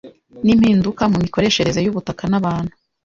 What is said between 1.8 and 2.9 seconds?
y'ubutaka n'abantu